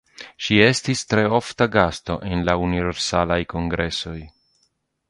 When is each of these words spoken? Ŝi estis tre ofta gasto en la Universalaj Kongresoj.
Ŝi 0.45 0.55
estis 0.67 1.03
tre 1.11 1.25
ofta 1.39 1.67
gasto 1.75 2.17
en 2.31 2.43
la 2.51 2.57
Universalaj 2.69 3.39
Kongresoj. 3.55 4.21